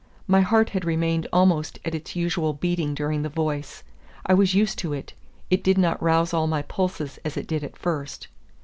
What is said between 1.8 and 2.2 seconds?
at its